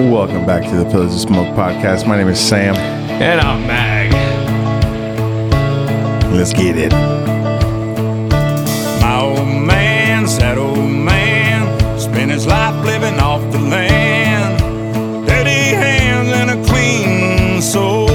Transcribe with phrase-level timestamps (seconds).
[0.00, 2.06] Welcome back to the Pillars of Smoke podcast.
[2.06, 2.74] My name is Sam.
[2.74, 4.10] And I'm Mag.
[6.32, 6.90] Let's get it.
[9.02, 14.58] My old man, sad old man, spent his life living off the land.
[15.28, 18.08] Dirty hands and a clean soul.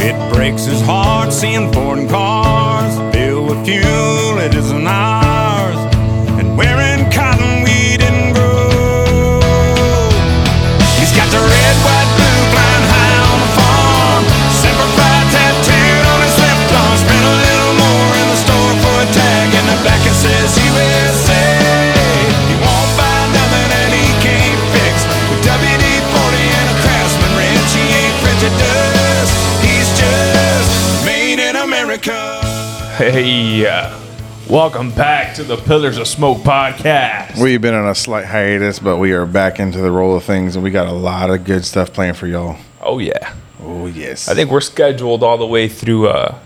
[0.00, 5.17] It breaks his heart seeing foreign cars filled with fuel it isn't ours,
[31.98, 32.40] America.
[32.98, 33.98] Hey, uh,
[34.50, 37.40] welcome back to the Pillars of Smoke podcast.
[37.40, 40.54] We've been on a slight hiatus, but we are back into the roll of things,
[40.54, 42.58] and we got a lot of good stuff planned for y'all.
[42.82, 44.28] oh yeah, Oh yes.
[44.28, 46.38] I think we're scheduled all the way through uh,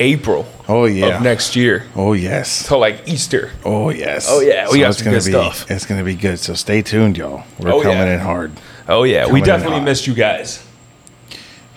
[0.00, 1.18] April Oh yeah.
[1.18, 2.66] of next year Oh yes.
[2.66, 3.52] till like Easter.
[3.64, 4.26] Oh yes.
[4.28, 5.70] Oh, yeah, we got it's some gonna good be, stuff.
[5.70, 6.40] It's gonna be good.
[6.40, 7.44] So stay tuned, y'all.
[7.60, 8.14] We're Oh, coming yeah.
[8.14, 8.50] in hard,
[8.88, 10.66] Oh yeah, Coming we definitely missed you guys.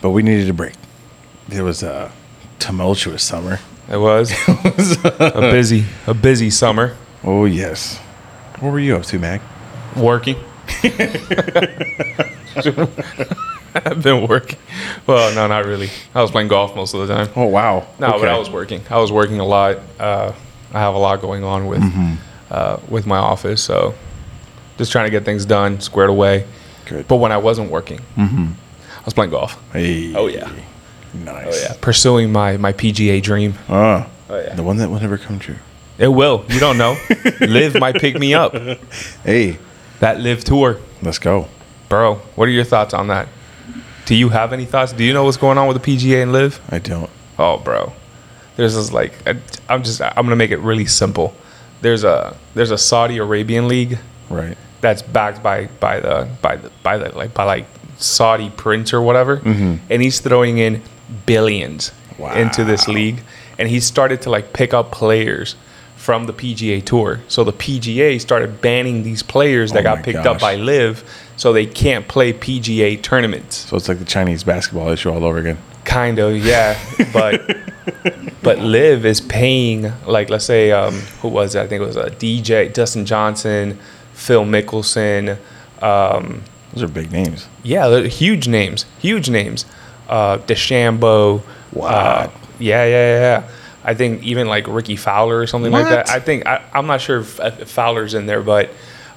[0.00, 0.74] but we needed a break.
[1.52, 2.10] It was a
[2.66, 3.58] tumultuous summer.
[3.86, 4.32] It was
[5.04, 7.98] a busy, a busy summer Oh yes.
[8.60, 9.42] What were you up to, Mac?
[9.94, 10.36] working.
[13.76, 14.58] I've been working.
[15.06, 15.90] Well, no, not really.
[16.14, 17.28] I was playing golf most of the time.
[17.36, 17.86] Oh wow.
[17.98, 18.80] No, but I was working.
[18.88, 19.78] I was working a lot.
[19.98, 20.32] Uh,
[20.72, 22.14] I have a lot going on with Mm-hmm.
[22.50, 23.94] uh, with my office, so
[24.78, 26.46] just trying to get things done, squared away.
[26.86, 27.06] good.
[27.08, 29.58] But when I wasn't working, I was playing golf.
[29.72, 30.14] hey.
[30.14, 30.50] Oh, yeah.
[31.14, 31.46] Nice.
[31.46, 33.54] Oh yeah, pursuing my my PGA dream.
[33.68, 35.56] Ah, Oh yeah, the one that will never come true.
[35.98, 36.44] it will.
[36.48, 36.96] You don't know.
[37.40, 38.54] LIV might pick me up.
[39.24, 39.58] Hey,
[40.00, 41.46] That LIV tour, let's go.
[41.88, 42.16] bro.
[42.34, 43.28] What are your thoughts on that?
[44.06, 44.92] Do you have any thoughts?
[44.92, 46.60] Do you know what's going on with the PGA and LIV?
[46.70, 47.08] I don't.
[47.38, 47.92] Oh, bro.
[48.56, 49.38] There's this like I-
[49.68, 51.34] I'm just I'm gonna make it really simple.
[51.80, 53.98] There's a there's a Saudi Arabian league
[54.30, 54.56] Right.
[54.80, 57.66] that's backed by by the by the by the like by like
[57.98, 59.76] Saudi prince or whatever, mm-hmm.
[59.90, 60.82] and he's throwing in
[61.26, 61.92] billions
[62.34, 63.22] into this league,
[63.58, 65.56] and he started to like pick up players
[65.96, 67.20] from the PGA Tour.
[67.28, 70.26] So the PGA started banning these players that Oh got picked gosh.
[70.36, 71.02] up by LIV,
[71.36, 73.56] so they can't play PGA tournaments.
[73.56, 75.58] So it's like the Chinese basketball issue all over again.
[75.84, 76.78] Kind of, yeah,
[77.12, 77.40] but
[78.42, 81.60] but LIV is paying like let's say um, who was it?
[81.62, 83.78] I think it was a DJ Dustin Johnson,
[84.12, 85.38] Phil Mickelson.
[85.82, 86.42] Um,
[86.72, 87.48] Those are big names.
[87.62, 89.64] yeah, they're huge names, huge names.
[90.08, 91.40] Uh, DeChambeau.
[91.72, 91.92] What?
[91.94, 93.48] Uh, yeah, yeah, yeah.
[93.82, 96.08] I think even like Rickie Fowler or something like that.
[96.08, 98.70] I think I, I'm not sure if, if Fowler's in there, but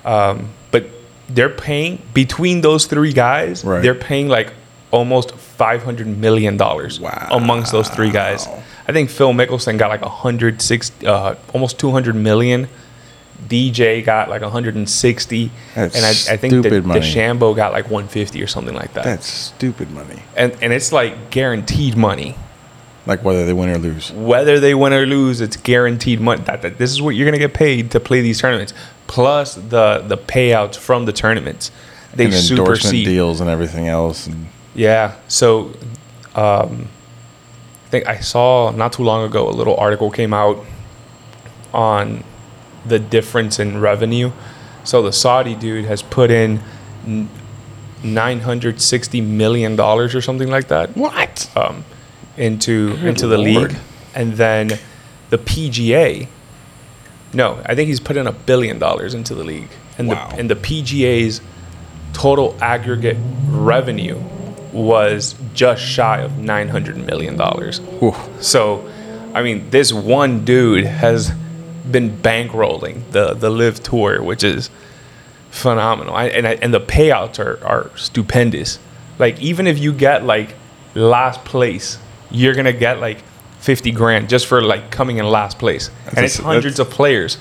[0.04, 0.86] um, but
[1.30, 3.64] they're paying between those three guys.
[3.64, 3.82] Right.
[3.82, 4.54] They're paying like
[4.92, 7.28] almost 500 million dollars Wow.
[7.32, 8.48] amongst those three guys.
[8.88, 12.68] I think Phil Mickelson got like 160, uh, almost 200 million.
[13.48, 17.00] DJ got like 160, That's and I, I think the, money.
[17.00, 19.04] DeChambeau got like 150 or something like that.
[19.04, 20.22] That's stupid money.
[20.36, 22.36] and and it's like guaranteed money.
[23.06, 24.12] Like whether they win or lose.
[24.12, 26.42] Whether they win or lose, it's guaranteed money.
[26.44, 28.74] That, that this is what you're gonna get paid to play these tournaments,
[29.06, 31.72] plus the the payouts from the tournaments.
[32.14, 33.06] They and endorsement supersede.
[33.06, 34.28] deals and everything else.
[34.28, 35.16] And Yeah.
[35.28, 35.74] So,
[36.36, 36.90] um,
[37.86, 40.66] I think I saw not too long ago a little article came out
[41.74, 42.24] on
[42.90, 44.32] the difference in revenue.
[44.84, 46.62] So the Saudi dude has put in
[48.04, 51.50] nine hundred sixty million dollars or something like that what?
[51.58, 51.84] um,
[52.38, 53.72] into Good into the Lord.
[53.72, 53.78] league,
[54.16, 54.72] and then
[55.30, 56.28] the PGA.
[57.34, 60.30] No, I think he's put in a billion dollars into the league, and Wow.
[60.32, 61.42] the and the PGA's
[62.14, 63.18] total aggregate
[63.50, 64.20] revenue
[64.72, 67.82] was just shy of nine hundred million dollars.
[68.40, 68.88] So,
[69.34, 71.32] I mean, this one dude has
[71.92, 74.70] been bankrolling the the LIV Tour, which is
[75.52, 76.14] phenomenal.
[76.16, 78.80] I, and I, and the payouts are are stupendous.
[79.20, 80.56] Like even if you get like
[80.96, 81.98] last place,
[82.32, 83.20] you're gonna get like
[83.60, 87.38] fifty grand just for like coming in last place, and a- it's hundreds of players.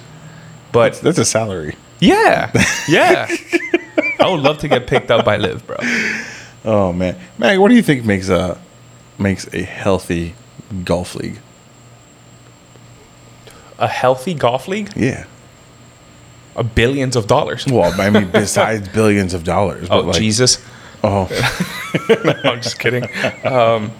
[0.72, 1.76] But That's a salary.
[2.00, 2.50] yeah,
[2.88, 3.28] yeah,
[4.20, 5.76] I would love to get picked up by LIV, bro.
[6.64, 8.58] Oh man, Mag, what do you think makes a
[9.18, 10.34] makes a healthy
[10.84, 11.38] golf league?
[13.78, 15.24] A healthy golf league, Yeah.
[16.56, 17.66] a billions of dollars.
[17.66, 19.88] Well, I mean, besides billions of dollars.
[19.90, 20.64] Oh like- Jesus!
[21.04, 21.28] Oh,
[22.24, 23.04] No, I'm just kidding.
[23.44, 23.92] Um,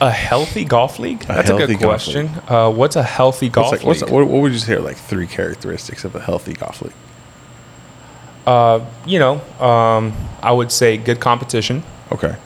[0.00, 1.20] a healthy golf league?
[1.20, 2.28] That's a, good question.
[2.48, 4.10] Uh, what's a healthy golf what's like, what's league?
[4.12, 6.92] what, what would you say are like three characteristics of a healthy golf league?
[9.06, 11.82] You know, um, I would say good competition.
[12.12, 12.36] Okay.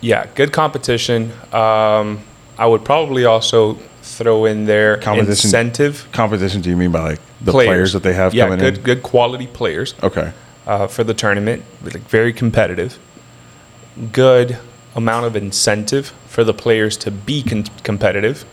[0.00, 1.32] Yeah, good competition.
[1.52, 2.20] Um,
[2.58, 6.60] I would probably also throw in there Competition- incentive Competition?
[6.62, 8.82] Do you mean by like the players, that they have yeah, coming good in?
[8.84, 10.32] good quality players Okay.
[10.66, 12.98] uh, for the tournament, like very competitive.
[14.12, 14.58] Good
[14.94, 18.44] amount of incentive for the players to be con- competitive,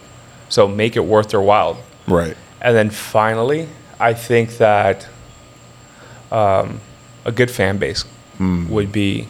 [0.50, 1.78] so make it worth their while.
[2.08, 2.36] Right.
[2.62, 3.68] And then finally,
[4.00, 5.08] I think that
[6.32, 6.80] um,
[7.26, 8.04] a good fan base
[8.38, 8.68] Hmm.
[8.70, 9.28] would be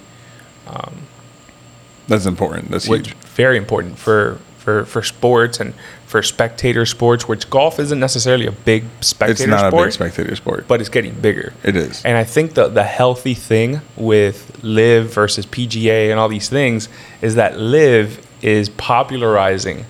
[2.07, 2.71] That's important.
[2.71, 3.17] That's which huge.
[3.35, 5.73] very important for, for for sports and
[6.05, 9.50] for spectator sports, which golf isn't necessarily a big spectator sport.
[9.50, 10.67] It's not sport, a big spectator sport.
[10.67, 11.53] but it's getting bigger.
[11.63, 12.03] It is.
[12.05, 16.88] And I think the the healthy thing with LIV versus PGA and all these things
[17.21, 19.85] is that LIV is popularizing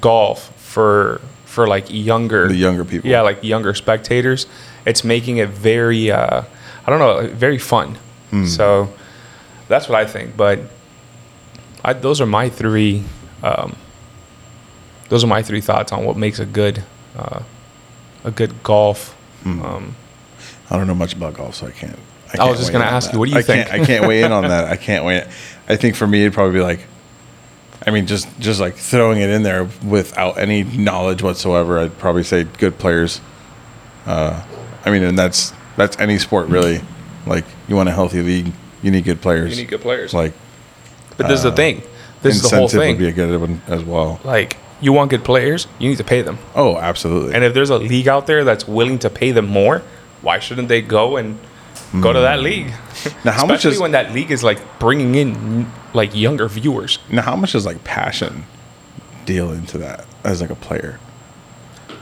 [0.00, 3.10] golf for for like younger The younger people.
[3.10, 4.46] Yeah, like younger spectators.
[4.86, 6.42] It's making it very uh,
[6.86, 7.96] I don't know, very fun.
[8.30, 8.46] Hmm.
[8.46, 8.92] So
[9.68, 10.36] that's what I think.
[10.36, 10.60] But
[11.84, 13.04] I, those are my three.
[13.42, 13.76] Um,
[15.08, 16.82] those are my three thoughts on what makes a good
[17.16, 17.42] uh,
[18.24, 19.12] a good golf.
[19.42, 19.62] Hmm.
[19.62, 19.96] Um,
[20.70, 21.98] I don't know much about golf, so I can't.
[22.28, 23.14] I, I can't was just gonna ask that.
[23.14, 23.68] you, what do you I think?
[23.68, 24.64] Can't, I can't weigh in on that.
[24.66, 25.22] I can't weigh.
[25.22, 25.28] In.
[25.68, 26.80] I think for me, it'd probably be like,
[27.86, 31.78] I mean, just just like throwing it in there without any knowledge whatsoever.
[31.78, 33.20] I'd probably say good players.
[34.06, 34.42] Uh,
[34.84, 36.80] I mean, and that's that's any sport really.
[37.26, 38.52] Like you want a healthy league,
[38.82, 39.50] you need good players.
[39.50, 40.14] you need good players.
[40.14, 40.32] Like
[41.22, 41.82] but this is the thing.
[42.22, 42.90] This is the whole thing.
[42.90, 44.20] would be a good one as well.
[44.24, 46.38] like you want good players, you need to pay them.
[46.54, 47.34] Oh, absolutely.
[47.34, 49.82] And if there's a league out there that's willing to pay them more,
[50.22, 51.38] why shouldn't they go and
[52.00, 52.70] go to that league?
[52.70, 53.28] Hmm.
[53.28, 56.98] Now, how much is- when that league is like bringing in like younger viewers.
[57.10, 58.44] now, how much does like passion
[59.24, 60.98] deal into that as like a player?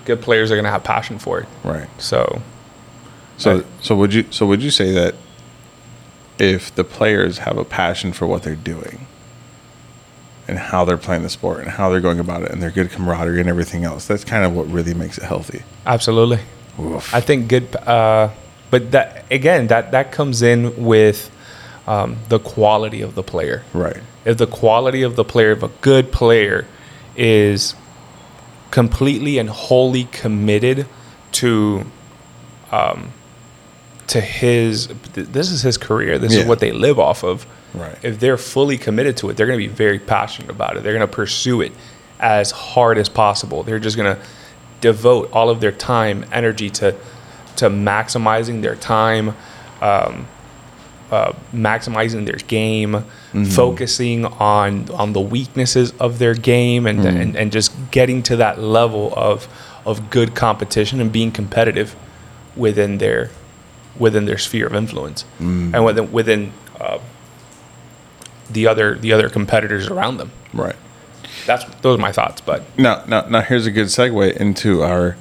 [0.07, 1.47] Good players are gonna have passion for it.
[1.63, 1.89] Right.
[1.99, 2.41] So
[3.37, 5.15] So so would you so would you say that
[6.39, 9.07] if the players have a passion for what they're doing
[10.51, 12.91] and how they're playing the sport and how they're going about it and their good
[12.91, 15.63] camaraderie and everything else, that's kind of what really makes it healthy.
[15.87, 16.41] absolutely.
[16.79, 17.15] Oof.
[17.15, 18.31] I think good, uh,
[18.71, 21.31] but that again, that that comes in with
[21.87, 23.63] um, the quality of the player.
[23.73, 23.99] right.
[24.25, 26.67] If the quality of the player, if a good player
[27.17, 27.75] is
[28.71, 30.87] completely and wholly committed
[31.33, 31.85] to,
[32.71, 33.13] um,
[34.11, 36.19] to his, this is his career.
[36.19, 36.41] This Yeah.
[36.41, 37.47] is what they live off of.
[37.75, 37.97] Right.
[38.03, 40.83] If they're fully committed to it, they're going to be very passionate about it.
[40.83, 41.73] They're going to pursue it
[42.19, 43.63] as hard as possible.
[43.63, 44.23] They're just going to
[44.81, 46.95] devote all of their time, energy to
[47.57, 49.35] to maximizing their time,
[49.83, 50.27] um,
[51.11, 53.05] uh, maximizing their game,
[53.51, 58.59] focusing on on the weaknesses of their game, and, and and just getting to that
[58.61, 59.47] level of
[59.87, 61.95] of good competition and being competitive
[62.57, 63.31] within their
[64.01, 66.99] within their sphere of influence and within within uh,
[68.51, 70.33] the other the other competitors around them.
[70.53, 70.75] Right.
[71.47, 72.41] That's those are my thoughts.
[72.41, 75.17] But Now now now here's a good segue into our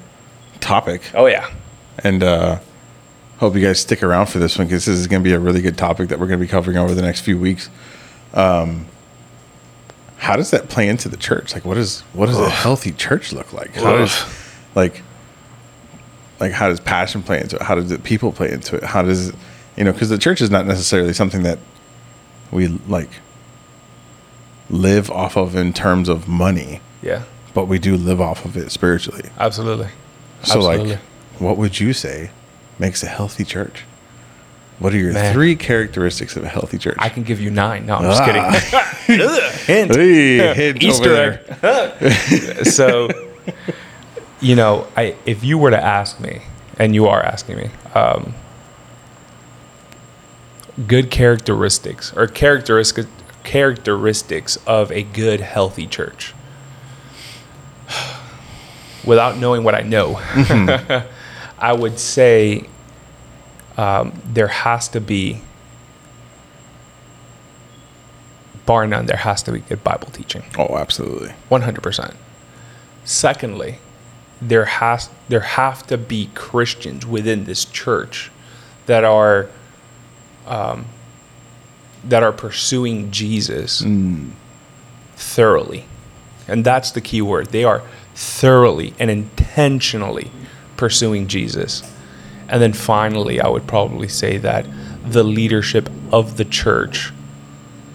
[0.59, 1.01] topic.
[1.13, 1.49] oh yeah,
[2.03, 2.59] And uh
[3.37, 5.39] hope you guys stick around for this one because this is going to be a
[5.39, 7.69] really good topic that we're going to be covering over the next few weeks.
[8.33, 8.85] Um,
[10.17, 11.53] how does that play into the church?
[11.53, 13.75] Like, what is what does a healthy church look like?
[13.75, 14.25] How does
[14.75, 15.01] like
[16.39, 17.61] like how does passion play into it?
[17.61, 18.83] How does the people play into it?
[18.83, 19.33] How does
[19.77, 19.91] you know?
[19.91, 21.59] Because the church is not necessarily something that
[22.51, 23.09] we like
[24.69, 28.71] live off of in terms of money, yeah, but we do live off of it
[28.71, 29.29] spiritually.
[29.37, 29.87] absolutely.
[30.43, 30.91] So, Absolutely.
[30.91, 30.99] like,
[31.39, 32.31] what would you say
[32.77, 33.83] makes a healthy church?
[34.79, 35.33] What are your Man.
[35.33, 36.95] three characteristics of a healthy church?
[36.99, 37.85] I can give you nine.
[37.85, 38.25] No, I'm just Ah.
[39.05, 39.21] kidding.
[39.21, 39.95] Ugh, Hint.
[39.95, 42.65] Hey, hint Easter egg.
[42.67, 43.09] so,
[44.41, 46.41] you know, I if you were to ask me,
[46.77, 48.33] and you are asking me, um,
[50.87, 53.09] good characteristics or characteristics
[53.43, 56.33] characteristics of a good healthy church.
[59.05, 60.19] Without knowing what I know,
[61.59, 62.67] I would say
[63.77, 65.41] um, there has to be,
[68.65, 70.43] bar none, there has to be good Bible teaching.
[70.57, 71.33] Oh, absolutely.
[71.49, 72.13] One hundred percent.
[73.03, 73.79] Secondly,
[74.41, 78.31] there has there have to be Christians within this church
[78.85, 79.49] that are
[80.47, 80.85] um,
[82.03, 83.83] that are pursuing Jesus
[85.15, 85.85] thoroughly,
[86.47, 87.47] and that's the key word.
[87.47, 87.83] They are
[88.15, 90.31] thoroughly and intentionally
[90.77, 91.83] pursuing Jesus.
[92.47, 94.65] And then finally, I would probably say that
[95.05, 97.11] the leadership of the church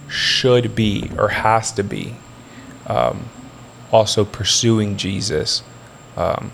[0.07, 2.15] should be or has to be
[2.87, 3.25] um,
[3.91, 5.61] also pursuing Jesus
[6.15, 6.51] um,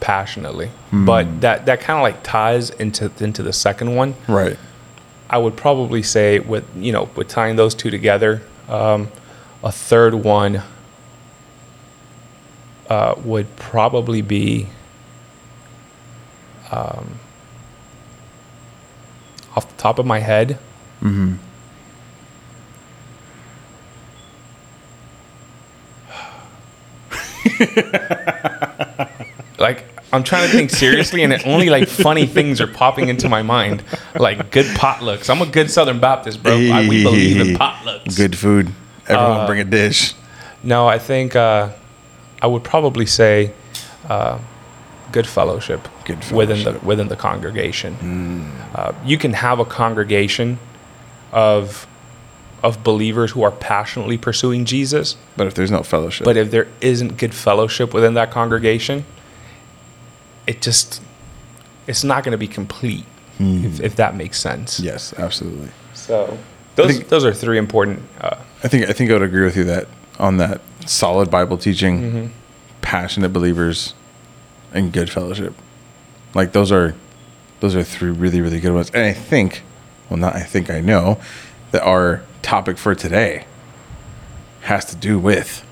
[0.00, 0.70] passionately.
[0.92, 4.14] But that that kind of like ties into into the second one.
[4.26, 4.56] Right.
[5.30, 9.08] I would probably say with you know with tying those two together, um,
[9.62, 10.62] a third one
[12.88, 14.68] uh, would probably be
[16.70, 17.18] um,
[19.56, 20.58] off the top of my head.
[29.58, 33.28] like I'm trying to think seriously, and it only like funny things are popping into
[33.28, 33.82] my mind,
[34.18, 35.28] like good potlucks.
[35.28, 36.54] I'm a good Southern Baptist, bro.
[36.54, 38.16] I, we believe in potlucks.
[38.16, 38.72] Good food.
[39.06, 40.14] Everyone Uh, bring a dish.
[40.62, 41.70] No, I think uh,
[42.40, 43.52] I would probably say
[44.08, 44.38] uh,
[45.12, 48.52] good fellowship, Good within the within the congregation.
[48.74, 50.58] Uh, you can have a congregation
[51.32, 51.86] of
[52.62, 56.66] of believers who are passionately pursuing Jesus, But if there's no fellowship, but if there
[56.80, 59.04] isn't good fellowship within that congregation,
[60.46, 61.02] it just
[61.86, 63.04] it's not going to be complete.
[63.40, 64.80] If, if that makes sense.
[64.80, 65.68] yes, absolutely.
[65.94, 66.36] So
[66.74, 68.02] those think- those are three important.
[68.20, 69.86] Uh, I think I think I would agree with you that
[70.18, 72.26] on that solid Bible teaching, Mm-hmm.
[72.82, 73.94] passionate believers,
[74.74, 75.54] and good fellowship.
[76.34, 76.96] Like those are
[77.60, 78.90] those are three really really good ones.
[78.92, 79.62] And I think,
[80.10, 81.20] well, not I think I know
[81.70, 83.44] that our topic for today
[84.62, 85.64] has to do with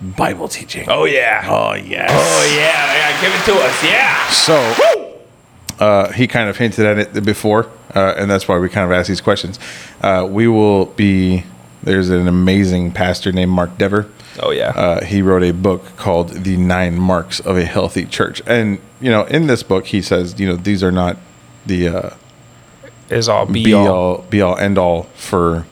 [0.00, 0.86] Bible teaching.
[0.88, 1.44] oh yeah.
[1.48, 2.10] Oh yes.
[2.12, 3.84] Oh yeah, yeah, give it to us.
[3.84, 4.28] Yeah.
[4.30, 5.18] So
[5.80, 8.96] uh, he kind of hinted at it before, uh, and that's why we kind of
[8.96, 9.58] ask these questions.
[10.00, 11.44] Uh, we will be
[11.82, 14.08] there's an amazing pastor named Mark Dever.
[14.40, 14.68] Oh yeah.
[14.70, 19.10] Uh, he wrote a book called The Nine Marks of a Healthy Church, and you
[19.10, 21.16] know, in this book, he says, you know, these are not
[21.66, 22.10] the uh,
[23.10, 25.66] is all be, be all, all be all end all for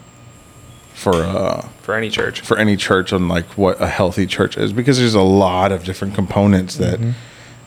[0.95, 2.41] for uh, for any church.
[2.41, 5.85] for any church on like what a healthy church is because there's a lot of
[5.85, 6.99] different components that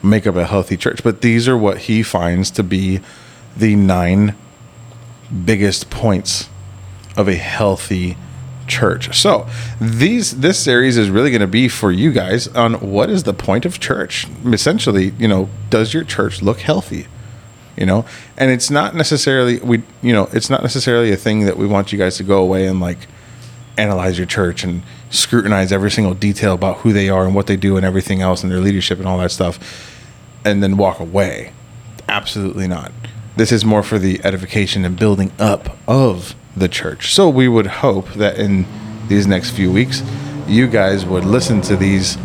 [0.01, 1.03] make up a healthy church.
[1.03, 3.01] But these are what he finds to be
[3.55, 4.35] the nine
[5.45, 6.49] biggest points
[7.15, 8.17] of a healthy
[8.67, 9.19] church.
[9.19, 9.47] So
[9.79, 13.33] these this series is really going to be for you guys on what is the
[13.33, 14.27] point of church?
[14.45, 17.07] Essentially you know does your church look healthy
[17.79, 18.05] you know?
[18.38, 21.91] And it's not necessarily we you know it's not necessarily a thing that we want
[21.91, 23.00] you guys to go away and like
[23.77, 27.55] analyze your church and scrutinize every single detail about who they are and what they
[27.55, 29.95] do and everything else and their leadership and all that stuff
[30.43, 31.53] and then walk away.
[32.09, 32.91] Absolutely not.
[33.38, 37.13] This is more for the edification and building up of the church.
[37.13, 38.65] So we would hope that in
[39.07, 40.03] these next few weeks
[40.45, 42.17] you guys would listen to these.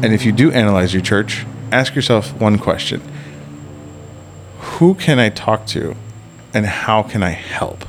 [0.00, 3.02] And if you do analyze your church ask yourself one question
[4.78, 5.96] who can I talk to
[6.54, 7.84] and how can I help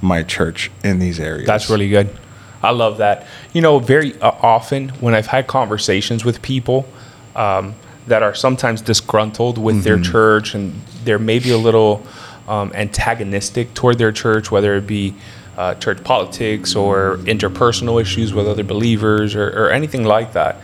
[0.00, 1.46] my church in these areas?
[1.46, 2.08] That's really good.
[2.62, 3.26] I love that.
[3.52, 6.86] You know, very uh, often when I've had conversations with people
[7.36, 7.74] um,
[8.06, 12.06] that are sometimes disgruntled with their church and they're maybe a little
[12.48, 15.14] um, antagonistic toward their church, whether it be
[15.56, 20.56] uh, church politics or interpersonal issues with other believers or, or anything like that.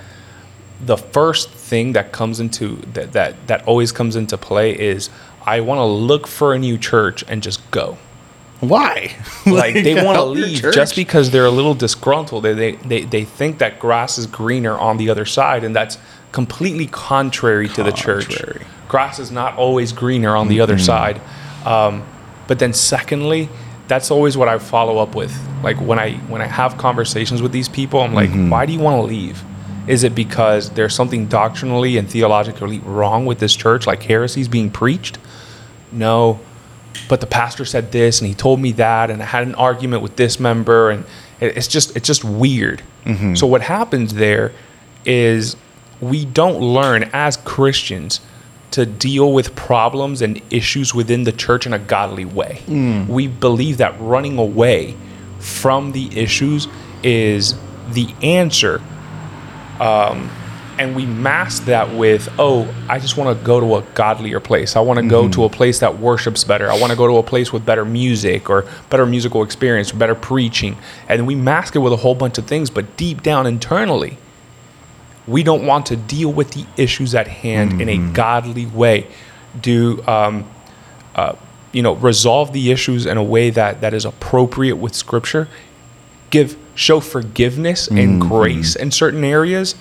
[0.81, 5.11] The first thing that comes into that, that that always comes into play is
[5.49, 7.97] I want to look for a new church and just go
[8.61, 9.17] Why?
[9.47, 12.45] like they want to leave just because they're a little disgruntled.
[12.45, 15.97] They, they they they think that grass is greener on the other side, and that's
[16.33, 18.37] completely contrary to the church.
[18.37, 18.67] Contrary.
[18.89, 21.21] Grass is not always greener on the other side.
[21.65, 22.05] Um,
[22.47, 23.49] but then, secondly,
[23.87, 25.35] that's always what I follow up with.
[25.63, 28.81] Like when I when I have conversations with these people, I'm like, why do you
[28.81, 29.43] want to leave?
[29.87, 34.71] Is it because there's something doctrinally and theologically wrong with this church, like heresies being
[34.71, 35.19] preached?
[35.93, 36.41] No,
[37.09, 40.03] but the pastor said this and he told me that and I had an argument
[40.03, 41.05] with this member and
[41.41, 42.83] it's just it's just weird.
[43.05, 43.35] Mm-hmm.
[43.35, 44.53] So what happens there
[45.05, 45.57] is
[46.01, 48.21] we don't learn as Christians
[48.71, 52.61] to deal with problems and issues within the church in a godly way.
[52.67, 53.09] Mm.
[53.09, 54.95] We believe that running away
[55.39, 56.69] from the issues
[57.03, 57.55] is
[57.91, 58.83] the answer
[59.81, 60.31] um,
[60.79, 64.77] and we mask that with oh i just want to go to a godlier place.
[64.77, 66.71] I want to go to a place that worships better.
[66.71, 70.15] I want to go to a place with better music or better musical experience better
[70.15, 70.77] preaching.
[71.09, 74.19] And we mask it with a whole bunch of things but deep down internally
[75.29, 79.07] we don't want to deal with the issues at hand in a godly way.
[79.61, 80.49] Do um,
[81.15, 81.37] uh,
[81.73, 85.49] you know resolve the issues in a way that that is appropriate with scripture.
[86.31, 89.75] Give show forgiveness and grace in certain areas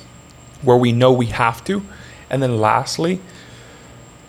[0.62, 1.84] where we know we have to.
[2.30, 3.22] And then lastly,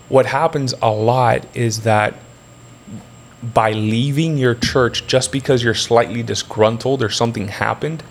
[0.08, 2.14] what happens a lot is that
[3.42, 8.02] by leaving your church just because you're slightly disgruntled or something happened,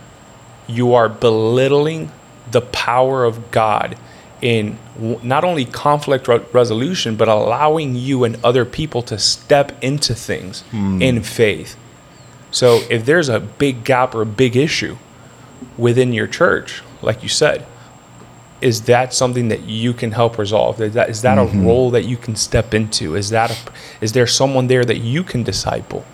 [0.68, 2.12] you are belittling
[2.52, 3.98] the power of God
[4.42, 4.78] in
[5.24, 10.62] not only conflict re- resolution, but allowing you and other people to step into things
[10.72, 11.02] hmm.
[11.02, 11.76] in faith.
[12.52, 14.98] So if there's a big gap or a big issue
[15.78, 17.66] within your church, like you said,
[18.62, 20.82] is that something that you can help resolve?
[20.82, 21.66] Is that, is that a mm-hmm.
[21.66, 23.16] role that you can step into?
[23.16, 23.58] Is that a,
[24.04, 26.06] is there someone there that you can disciple?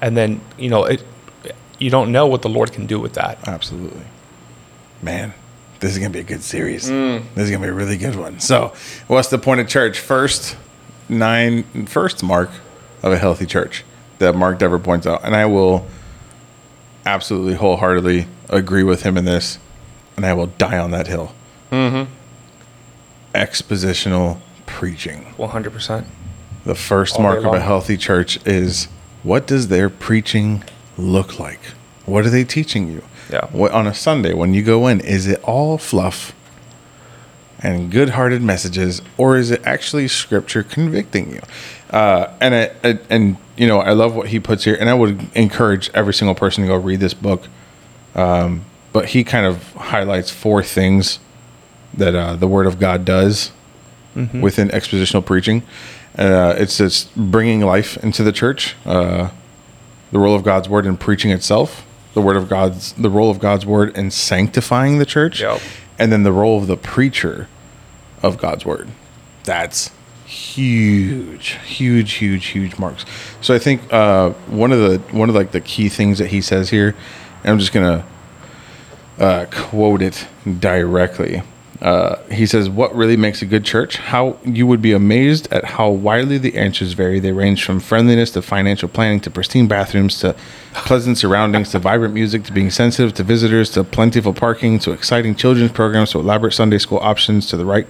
[0.00, 1.04] And then you know it,
[1.78, 3.46] you don't know what the Lord can do with that.
[3.46, 4.04] Absolutely.
[5.00, 5.34] Man,
[5.80, 6.88] this is going to be a good series.
[6.88, 7.24] Mm.
[7.34, 8.40] This is going to be a really good one.
[8.40, 8.72] So,
[9.08, 9.98] what's the point of church?
[9.98, 10.56] First
[11.08, 12.50] nine, first mark
[13.02, 13.84] of a healthy church
[14.18, 15.24] that Mark Dever points out.
[15.24, 15.86] And I will
[17.04, 19.58] absolutely wholeheartedly agree with him in this.
[20.16, 21.34] And I will die on that hill.
[23.34, 25.24] Expositional preaching.
[25.36, 26.06] One hundred percent.
[26.64, 28.88] The first All mark of a healthy church is
[29.22, 30.62] what does their preaching
[30.98, 31.60] look like?
[32.04, 33.02] What are they teaching you?
[33.30, 33.46] Yeah.
[33.46, 36.34] What on a Sunday when you go in, is it all fluff
[37.60, 41.40] and good-hearted messages, or is it actually Scripture convicting you?
[41.90, 44.94] Uh, and I, I, and you know, I love what he puts here, and I
[44.94, 47.46] would encourage every single person to go read this book.
[48.14, 51.18] Um, but he kind of highlights four things
[51.94, 53.52] that uh, the Word of God does
[54.14, 55.62] within expositional preaching.
[56.18, 59.30] Uh, it's just bringing life into the church, uh,
[60.10, 63.38] the role of God's word in preaching itself, the word of God's, the role of
[63.38, 65.60] God's word in sanctifying the church, Yep.
[65.98, 67.48] and then the role of the preacher
[68.22, 68.88] of God's word.
[69.44, 69.90] That's
[70.26, 73.06] huge, huge, huge, huge marks.
[73.40, 76.42] So I think uh, one of the one of like the key things that he
[76.42, 76.94] says here,
[77.42, 78.04] and I'm just gonna
[79.18, 80.26] uh, quote it
[80.60, 81.42] directly.
[81.82, 83.96] Uh, he says, "What really makes a good church?
[83.96, 87.18] How you would be amazed at how widely the answers vary.
[87.18, 90.36] They range from friendliness to financial planning to pristine bathrooms to
[90.74, 95.34] pleasant surroundings to vibrant music to being sensitive to visitors to plentiful parking to exciting
[95.34, 97.86] children's programs to elaborate Sunday school options to the right."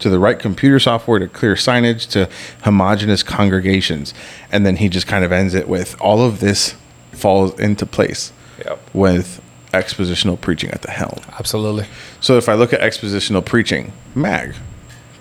[0.00, 2.28] To the right computer software, to clear signage, to
[2.62, 4.12] homogenous congregations.
[4.50, 6.74] And then he just kind of ends it with all of this
[7.12, 8.32] falls into place
[8.64, 8.80] Yep.
[8.92, 9.40] with
[9.74, 11.20] expositional preaching at the helm.
[11.38, 11.86] Absolutely.
[12.20, 14.54] So if I look at expositional preaching, Mag,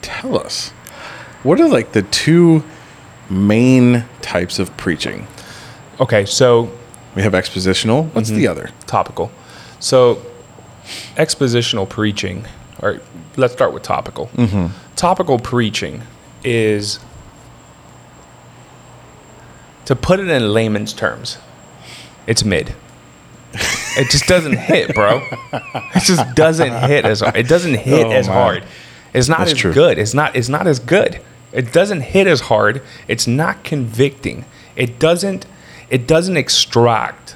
[0.01, 0.69] tell us
[1.43, 2.63] what are like the two
[3.29, 5.27] main types of preaching?
[5.99, 6.71] Okay, so
[7.15, 8.11] We have expositional.
[8.13, 8.51] What's the mm-hmm.
[8.51, 8.69] other?
[8.87, 9.31] topical.
[9.79, 10.21] So,
[11.15, 12.47] expositional preaching,
[12.81, 13.01] or
[13.37, 14.27] let's start with topical.
[14.35, 14.67] Mm-hmm.
[14.95, 16.03] Topical preaching
[16.43, 16.99] is,
[19.85, 21.37] to put it in layman's terms,
[22.25, 22.73] it's mid.
[23.97, 25.21] It just doesn't hit, bro.
[25.95, 28.35] It just doesn't hit as it doesn't hit Oh, as man.
[28.37, 28.63] hard.
[29.13, 29.73] It's not That's as true.
[29.73, 29.97] good.
[29.99, 30.35] It's not.
[30.35, 31.21] It's not as good.
[31.51, 32.81] It doesn't hit as hard.
[33.07, 34.45] It's not convicting.
[34.75, 35.45] It doesn't.
[35.89, 37.35] It doesn't extract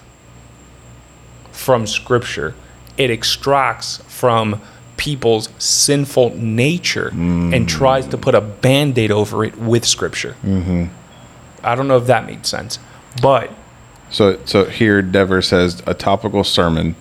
[1.52, 2.56] from scripture.
[2.98, 4.62] It extracts from
[4.98, 10.36] people's sinful nature and tries to put a band-aid over it with scripture.
[10.44, 10.86] Mm-hmm.
[11.64, 12.80] I don't know if that made sense,
[13.22, 13.52] but
[14.10, 16.96] So so here Dever says a topical sermon.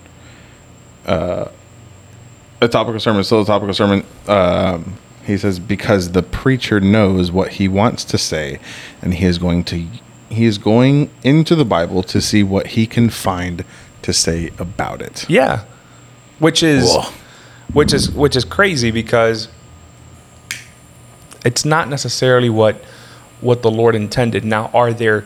[1.05, 1.51] Uh,
[2.61, 4.05] a topical sermon, still a topical sermon.
[4.27, 8.59] Um, he says because the preacher knows what he wants to say,
[9.03, 9.87] and he is going to
[10.29, 13.64] he is going into the Bible to see what he can find
[14.03, 15.29] to say about it.
[15.29, 15.64] yeah,
[16.38, 17.12] which is Whoa.
[17.73, 19.49] which is which is crazy because
[21.45, 22.77] it's not necessarily what
[23.40, 24.45] what the Lord intended.
[24.45, 25.25] Now, are there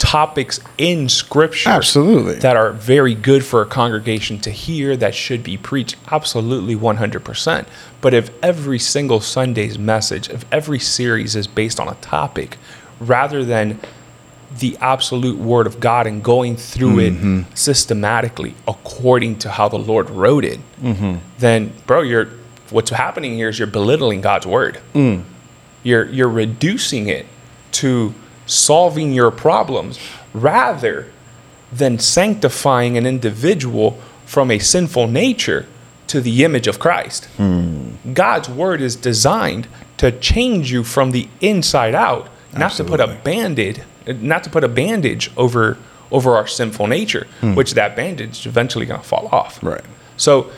[0.00, 2.36] topics in Scripture Absolutely.
[2.36, 5.96] that are very good for a congregation to hear that should be preached?
[6.10, 7.68] Absolutely, one hundred percent.
[8.00, 12.56] But if every single Sunday's message, if every series is based on a topic,
[12.98, 13.78] rather than
[14.58, 17.54] the absolute word of God and going through it mm-hmm.
[17.54, 21.18] systematically according to how the Lord wrote it, mm-hmm.
[21.38, 22.28] then bro, you're
[22.70, 24.80] what's happening here is you're belittling God's word.
[24.94, 25.24] Mm.
[25.82, 27.26] You're you're reducing it
[27.72, 28.14] to
[28.50, 29.98] solving your problems
[30.34, 31.06] rather
[31.72, 35.66] than sanctifying an individual from a sinful nature
[36.08, 37.26] to the image of Christ.
[37.36, 37.90] Hmm.
[38.12, 43.04] God's word is designed to change you from the inside out, not to put a
[43.04, 43.32] Absolutely.
[43.32, 43.84] band-aid,
[44.20, 45.78] not to put a bandage over
[46.10, 47.54] over our sinful nature, hmm.
[47.54, 49.62] which that bandage is eventually going to fall off.
[49.62, 49.84] Right.
[50.16, 50.50] So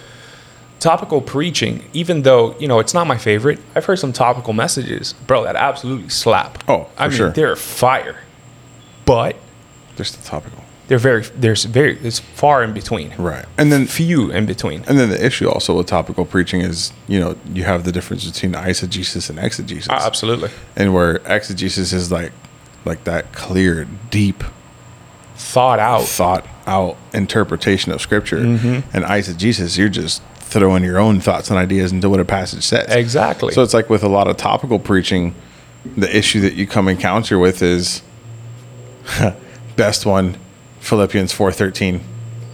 [0.82, 5.12] topical preaching, even though, you know, it's not my favorite, I've heard some topical messages,
[5.26, 6.62] bro, that absolutely slap.
[6.68, 7.30] Oh, I mean, sure.
[7.30, 8.16] they're fire.
[9.04, 9.36] But
[9.96, 10.62] They're still topical.
[10.88, 13.14] they're very there's very it's far in between.
[13.16, 13.46] Right.
[13.58, 14.84] And then Few in between.
[14.88, 18.24] and then the issue also with topical preaching is, you know, you have the difference
[18.24, 19.88] between eisegesis and exegesis.
[19.90, 20.50] Ah, absolutely.
[20.76, 22.32] and where exegesis is like
[22.84, 24.42] like that clear, deep,
[25.36, 26.02] Thought out.
[26.04, 28.38] thought out interpretation of scripture.
[28.38, 28.96] Mm-hmm.
[28.96, 32.64] And eisegesis, you're just throw in your own thoughts and ideas into what a passage
[32.64, 32.94] says.
[32.94, 33.52] Exactly.
[33.52, 35.34] So it's like with a lot of topical preaching,
[35.96, 38.02] the issue that you come encounter with is
[39.76, 40.36] best one,
[40.80, 42.00] Philippians four thirteen.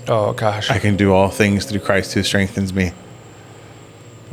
[0.09, 0.71] oh gosh.
[0.71, 2.93] I can do all things through Christ who strengthens me.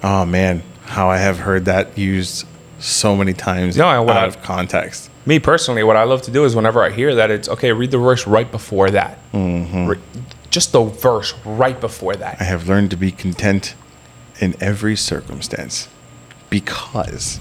[0.04, 2.46] Oh man, how I have heard that used
[2.80, 5.10] so many times No, and what out I- of context.
[5.28, 7.72] Me personally, what I love to do is whenever I hear that, it's okay.
[7.72, 9.18] Read the verse right before that.
[9.34, 9.88] Mm-hmm.
[9.88, 9.98] Re-
[10.56, 12.38] just the verse right before that.
[12.40, 13.76] I have learned to be content
[14.40, 15.88] in every circumstance
[16.50, 17.40] because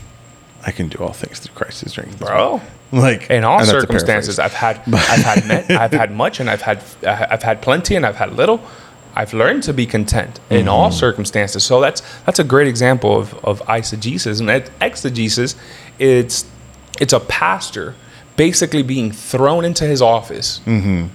[0.67, 2.27] I can do all things through Christ who strengthens me.
[2.27, 2.61] Bro.
[2.93, 4.77] Like in all and that's a circumstances i've had
[5.13, 8.33] i've had me- i've had much and i've had i've had plenty and i've had
[8.35, 8.61] little
[9.17, 10.99] i've learned to be content in all Mm-hmm.
[10.99, 14.49] circumstances so that's that's a great example of of eisegesis and
[14.81, 15.57] exegesis
[15.99, 16.47] it's
[17.01, 17.95] it's a pastor
[18.37, 21.07] basically being thrown into his office Mm-hmm.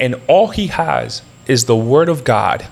[0.00, 2.66] And all he has is the word of god.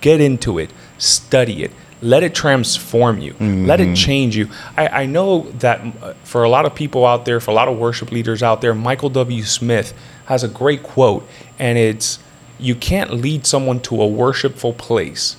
[0.00, 0.70] Get into it.
[0.98, 1.72] Study it.
[2.02, 3.32] Let it transform you.
[3.40, 3.92] Let Mm-hmm.
[3.92, 4.48] it change you.
[4.76, 7.68] I, I know that uh, for a lot of people out there for a lot
[7.68, 9.42] of worship leaders out there michael w.
[9.42, 9.92] Smith
[10.26, 11.28] has a great quote
[11.58, 12.18] and it's
[12.58, 15.36] you can't lead someone to a worshipful place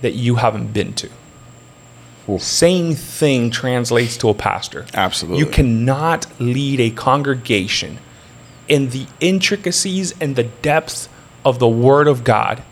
[0.00, 1.08] that you haven't been to.
[2.38, 4.86] Same thing translates to a pastor.
[4.94, 5.40] Absolutely.
[5.40, 7.98] you cannot lead a congregation
[8.68, 11.08] in the intricacies and the depths
[11.44, 12.62] of the Word of God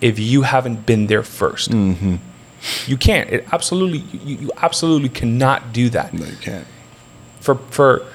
[0.00, 2.16] if you haven't been there 1st mm-hmm.
[2.86, 3.30] You can't.
[3.30, 3.98] It absolutely.
[4.18, 6.12] You, you absolutely cannot do that.
[6.12, 6.66] No, you can't.
[7.40, 8.06] For for,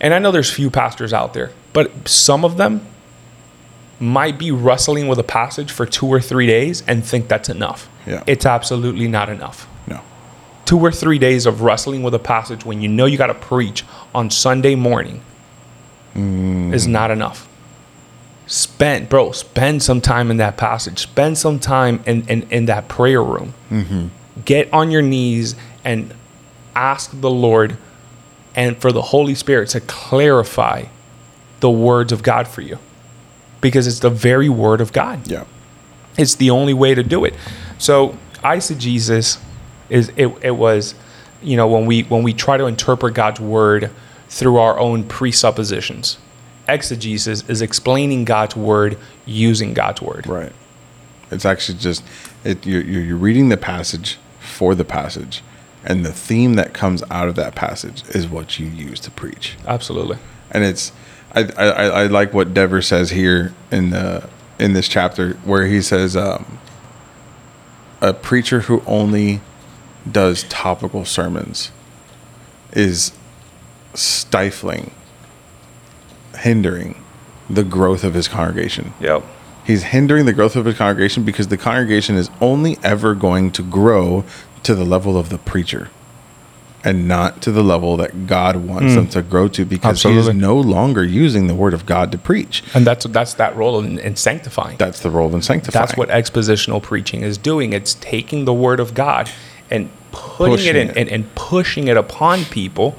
[0.00, 2.86] and I know there's few pastors out there, but some of them
[3.98, 7.88] might be wrestling with a passage for two or three days and think that's enough.
[8.06, 8.22] Yeah.
[8.26, 10.00] It's absolutely not enough No.
[10.64, 13.34] two or three days of wrestling with a passage when you know you got to
[13.34, 15.22] preach on Sunday morning
[16.16, 17.48] is not enough.
[18.46, 21.00] Spend, bro, spend some time in that passage.
[21.00, 23.54] Spend some time in, in, in that prayer room.
[23.70, 24.06] Mm-hmm.
[24.44, 26.14] Get on your knees and
[26.74, 27.76] ask the Lord
[28.54, 30.84] and for the Holy Spirit to clarify
[31.60, 32.78] the words of God for you
[33.60, 35.28] because it's the very word of God.
[35.28, 35.44] Yeah.
[36.16, 37.34] It's the only way to do it.
[37.78, 39.38] So eisegesis
[39.88, 40.94] is it, it was,
[41.42, 43.90] you know, when we when we try to interpret God's word
[44.28, 46.18] through our own presuppositions.
[46.68, 50.26] Exegesis is explaining God's word using God's word.
[50.26, 50.52] Right.
[51.30, 52.02] It's actually just
[52.44, 55.42] it, you're, you're you're reading the passage for the passage,
[55.84, 59.56] and the theme that comes out of that passage is what you use to preach.
[59.66, 60.18] Absolutely.
[60.50, 60.92] And it's
[61.34, 65.66] I I, I I like what Dever says here in the in this chapter where
[65.66, 66.58] he says um,
[68.00, 69.40] a preacher who only
[70.10, 71.70] does topical sermons
[72.72, 73.12] is
[73.96, 74.92] stifling,
[76.38, 77.02] hindering
[77.48, 78.92] the growth of his congregation.
[79.00, 79.24] Yep.
[79.64, 83.62] He's hindering the growth of his congregation because the congregation is only ever going to
[83.62, 84.24] grow
[84.62, 85.90] to the level of the preacher
[86.86, 89.10] and not to the level that God wants them mm.
[89.10, 92.62] to grow to because he is no longer using the word of God to preach.
[92.74, 94.76] And that's that's that role in, in sanctifying.
[94.76, 95.82] That's the role in sanctifying.
[95.82, 97.72] That's what expositional preaching is doing.
[97.72, 99.28] It's taking the word of God
[99.68, 100.96] and putting Pushing it in it.
[100.96, 102.96] and, and pushing it upon people.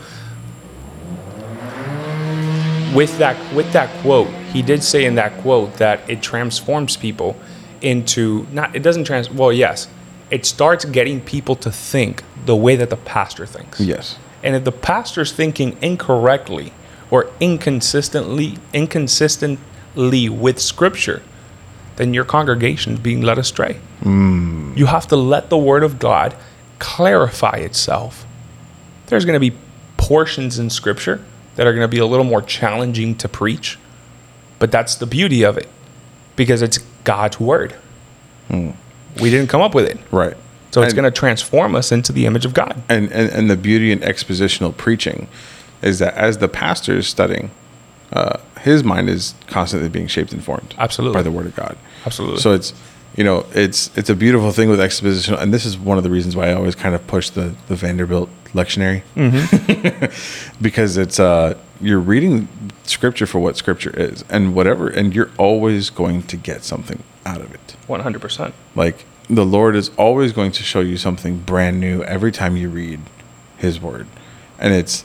[2.96, 7.36] With that with that quote, he did say in that quote that it transforms people
[7.82, 9.88] into not it doesn't trans well, yes.
[10.30, 13.80] It starts getting people to think the way that the pastor thinks.
[13.80, 14.18] Yes.
[14.44, 16.74] And if the pastor's thinking incorrectly
[17.10, 21.24] or inconsistently inconsistently with scripture,
[21.96, 23.80] then your congregation is being led astray.
[24.02, 24.78] Mm.
[24.78, 26.36] You have to let the word of God
[26.80, 28.26] clarify itself.
[29.08, 29.58] There's going to be
[29.98, 31.24] portions in scripture
[31.58, 33.78] that are going to be a little more challenging to preach,
[34.60, 35.68] but that's the beauty of it
[36.36, 37.76] because it's God's word.
[38.50, 40.00] We didn't come up with it.
[40.12, 40.38] Right.
[40.72, 42.82] So it's going to transform us into the image of God.
[42.88, 45.28] and, and and the beauty in expositional preaching
[45.82, 47.50] is that as the pastor is studying,
[48.14, 51.18] uh, his mind is constantly being shaped and formed Absolutely.
[51.18, 51.78] by the word of God.
[52.06, 52.40] Absolutely.
[52.40, 52.74] So it's
[53.18, 56.10] you know it's it's a beautiful thing with exposition, and this is one of the
[56.10, 60.54] reasons why I always kind of push the the Vanderbilt lectionary Mm-hmm.
[60.62, 62.48] because it's uh you're reading
[62.84, 67.42] scripture for what scripture is and whatever, and you're always going to get something out
[67.42, 67.76] of it.
[67.88, 68.54] 100%.
[68.74, 72.70] Like the Lord is always going to show you something brand new every time you
[72.70, 73.02] read
[73.58, 74.08] His Word,
[74.58, 75.04] and it's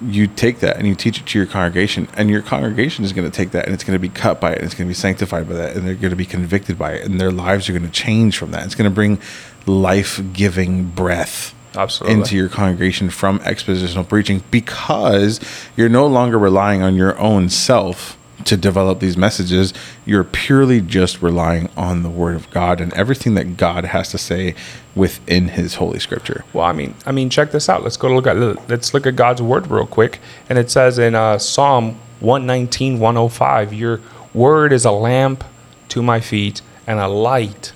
[0.00, 3.30] you take that and you teach it to your congregation, and your congregation is going
[3.30, 4.90] to take that and it's going to be cut by it, and it's going to
[4.90, 7.68] be sanctified by that, and they're going to be convicted by it, and their lives
[7.68, 8.64] are going to change from that.
[8.66, 9.18] It's going to bring
[9.66, 12.18] life-giving breath Absolutely.
[12.18, 15.40] into your congregation from expositional preaching because
[15.76, 19.72] you're no longer relying on your own self to develop these messages.
[20.04, 24.18] You're purely just relying on the word of God and everything that God has to
[24.18, 24.54] say
[24.94, 26.44] within his holy scripture.
[26.52, 27.82] Well, I mean, I mean, check this out.
[27.82, 28.36] Let's go look at
[28.68, 30.20] let's look at God's word real quick.
[30.48, 34.00] And it says in uh, Psalm 119, 105, your
[34.32, 35.44] word is a lamp
[35.88, 37.72] to my feet and a light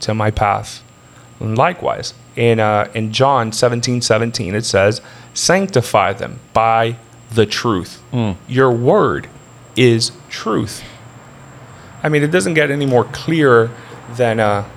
[0.00, 0.82] to my path.
[1.40, 5.00] And likewise, in uh, in John 17, 17, it says,
[5.34, 6.96] sanctify them by
[7.34, 8.02] the truth.
[8.46, 9.28] Your word
[9.76, 10.82] is truth.
[12.02, 13.70] I mean, it doesn't get any more clear
[14.16, 14.68] than uh,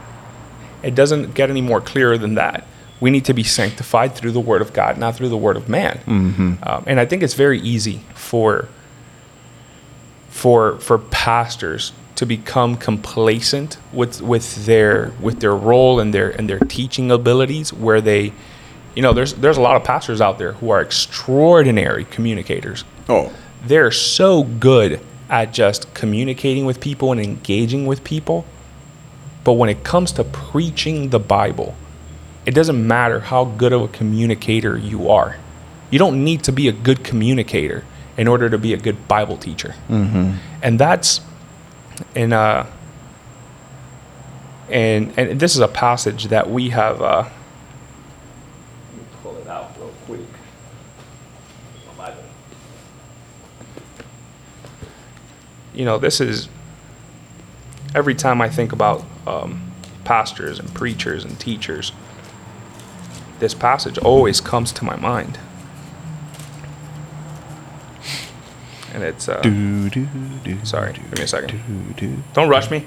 [0.83, 2.65] it doesn't get any more clearer than that.
[3.01, 5.67] We need to be sanctified through the word of God, not through the word of
[5.67, 5.99] man.
[6.63, 8.67] Um, and I think it's very easy for
[10.29, 16.49] for for pastors to become complacent with with their with their role and their and
[16.49, 18.31] their teaching abilities, where they,
[18.95, 23.31] you know, there's there's a lot of pastors out there who are extraordinary communicators Oh,
[23.67, 24.99] they're so good
[25.29, 28.45] at just communicating with people and engaging with people.
[29.43, 31.75] But when it comes to preaching the Bible,
[32.45, 35.37] it doesn't matter how good of a communicator you are.
[35.91, 37.83] You don't need to be a good communicator
[38.17, 39.75] in order to be a good Bible teacher.
[40.61, 41.21] And that's
[42.13, 42.65] in uh
[44.69, 47.31] and and this is a passage that we have uh let
[48.97, 50.19] me pull it out real quick.
[51.97, 52.23] My Bible.
[55.75, 56.47] You know, this is
[57.93, 59.71] every time I think about um,
[60.03, 61.91] pastors and preachers and teachers,
[63.39, 65.37] this passage always comes to my mind.
[68.93, 70.07] And it's, uh, do, do,
[70.43, 71.59] do, sorry, give me a second.
[71.97, 72.85] do, do, Don't rush me.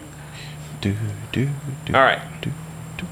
[0.81, 0.95] do,
[1.33, 1.51] do,
[1.85, 1.95] do.
[1.95, 2.23] All right.
[2.41, 2.51] do,
[2.97, 3.07] do.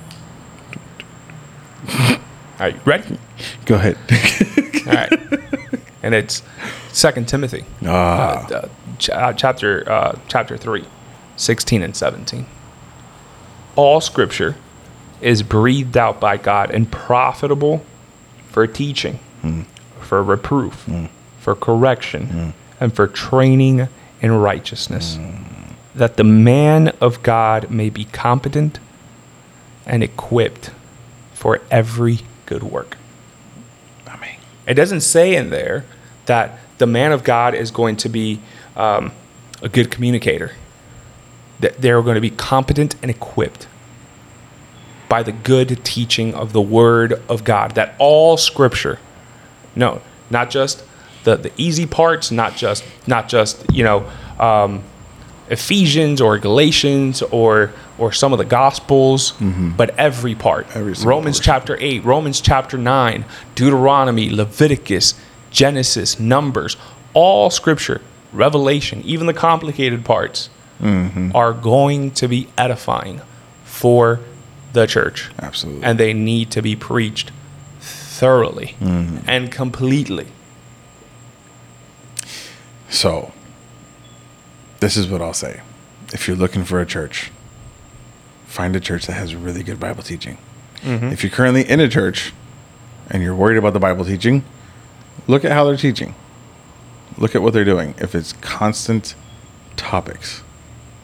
[2.02, 2.16] All
[2.58, 3.18] right, ready?
[3.66, 3.98] Go ahead.
[4.86, 5.52] All right.
[6.06, 6.42] and it's
[6.92, 10.84] Second Timothy, ah, uh, uh, ch- uh, chapter uh, chapter 3,
[11.36, 12.46] 16 and 17.
[13.74, 14.54] All scripture
[15.20, 17.84] is breathed out by God and profitable
[18.50, 19.18] for teaching,
[20.00, 20.86] for reproof,
[21.40, 23.88] for correction, and for training
[24.22, 25.18] in righteousness,
[25.94, 28.78] that the man of God may be competent
[29.84, 30.70] and equipped
[31.34, 32.96] for every good work.
[34.06, 35.84] I mean, It doesn't say in there
[36.26, 38.40] that the man of God is going to be
[38.76, 39.12] um,
[39.62, 40.52] a good communicator.
[41.60, 43.66] That they're going to be competent and equipped
[45.08, 47.72] by the good teaching of the Word of God.
[47.72, 48.98] That all Scripture,
[49.74, 50.84] no, not just
[51.24, 54.82] the, the easy parts, not just not just you know um,
[55.48, 59.32] Ephesians or Galatians or or some of the Gospels,
[59.76, 60.66] but every part.
[60.76, 61.42] Every Romans portion.
[61.42, 65.14] chapter 8, Romans chapter 9, Deuteronomy, Leviticus,
[65.56, 66.76] Genesis, Numbers,
[67.14, 71.34] all scripture, Revelation, even the complicated parts mm-hmm.
[71.34, 73.22] are going to be edifying
[73.64, 74.20] for
[74.74, 75.30] the church.
[75.38, 75.82] absolutely.
[75.82, 77.30] And they need to be preached
[77.80, 79.18] thoroughly mm-hmm.
[79.26, 80.26] and completely.
[82.90, 83.32] So,
[84.80, 85.62] this is what I'll say.
[86.12, 87.32] If you're looking for a church,
[88.44, 90.36] find a church that has really good Bible teaching.
[90.82, 91.06] Mm-hmm.
[91.06, 92.34] If you're currently in a church
[93.08, 94.44] and you're worried about the Bible teaching,
[95.26, 96.14] look at how they're teaching.
[97.18, 97.94] Look at what they're doing.
[97.98, 99.14] If it's constant
[99.76, 100.42] topics,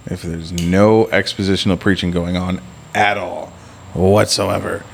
[0.07, 2.61] if there's no expositional preaching going on
[2.95, 3.47] at all
[3.95, 4.85] whatsoever,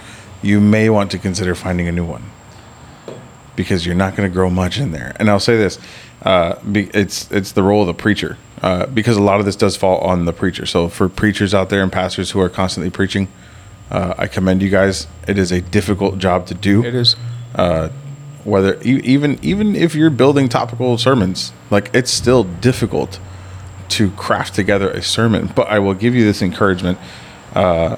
[0.43, 2.31] you may want to consider finding a new one
[3.57, 5.15] because you're not going to grow much in there.
[5.19, 5.79] And I'll say this:
[6.23, 9.57] uh, be, it's it's the role of the preacher uh, because a lot of this
[9.57, 10.67] does fall on the preacher.
[10.67, 13.29] So for preachers out there and pastors who are constantly preaching,
[13.91, 15.07] uh, I commend you guys.
[15.27, 16.85] It is a difficult job to do.
[16.85, 17.17] It is.
[18.45, 23.21] Whether even even if you're building topical sermons, like it's still difficult
[23.91, 25.51] to craft together a sermon.
[25.55, 26.99] But I will give you this encouragement.
[27.55, 27.97] Uh,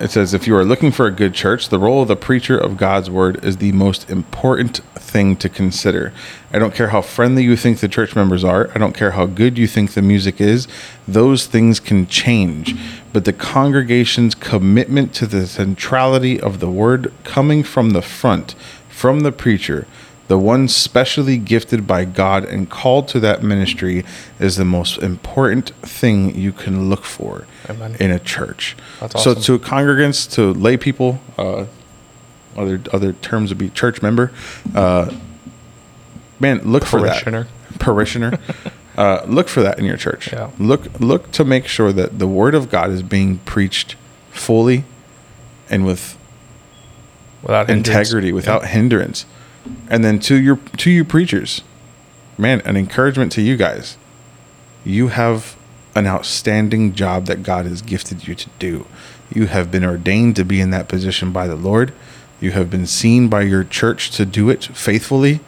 [0.00, 2.58] it says, if you are looking for a good church, the role of the preacher
[2.58, 6.12] of God's word is the most important thing to consider.
[6.52, 9.26] I don't care how friendly you think the church members are, I don't care how
[9.26, 10.66] good you think the music is,
[11.06, 12.74] those things can change.
[13.12, 18.56] But the congregation's commitment to the centrality of the word coming from the front,
[18.94, 19.86] from the preacher,
[20.28, 24.04] the one specially gifted by God and called to that ministry,
[24.38, 27.96] is the most important thing you can look for Amen.
[27.98, 28.76] in a church.
[29.00, 31.66] That's So to congregants, to lay people, uh,
[32.56, 34.30] other other terms would be church member.
[34.74, 35.12] Uh,
[36.38, 37.44] man, look Parishioner.
[37.44, 38.38] for that parishioner.
[38.96, 40.32] uh, look for that in your church.
[40.32, 40.50] Yeah.
[40.58, 43.96] Look look to make sure that the word of God is being preached
[44.30, 44.84] fully
[45.68, 46.16] and with
[47.44, 47.88] Without hindrance.
[47.88, 49.26] integrity, without hindrance.
[49.88, 51.62] And then to your to you preachers,
[52.36, 53.96] man, an encouragement to you guys.
[54.84, 55.56] You have
[55.94, 58.86] an outstanding job that God has gifted you to do.
[59.32, 61.92] You have been ordained to be in that position by the Lord.
[62.40, 65.40] You have been seen by your church to do it faithfully.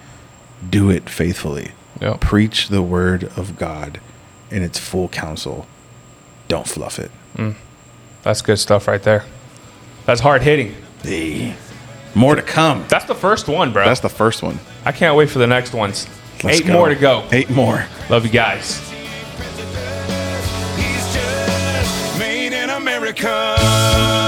[0.69, 1.73] Do it faithfully.
[2.01, 2.21] Yep.
[2.21, 4.01] Preach the word of God
[4.51, 5.67] in its full counsel.
[6.49, 7.11] Don't fluff it.
[7.37, 7.57] Mm.
[8.23, 9.25] That's good stuff right there.
[10.07, 10.75] That's hard hitting.
[11.03, 11.57] Hey.
[12.17, 12.83] More to come.
[12.89, 13.85] That's the first one, bro.
[13.85, 14.59] That's the first one.
[14.87, 16.09] I can't wait for the next ones.
[16.43, 17.29] Let's Eight more to go.
[17.31, 17.85] Eight more.
[18.09, 18.79] Love you guys.
[20.79, 24.26] He's just made in America.